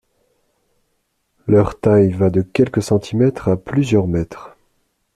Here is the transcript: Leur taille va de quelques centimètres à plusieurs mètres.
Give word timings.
Leur 1.45 1.79
taille 1.79 2.09
va 2.11 2.31
de 2.31 2.41
quelques 2.41 2.81
centimètres 2.81 3.49
à 3.49 3.55
plusieurs 3.55 4.07
mètres. 4.07 4.57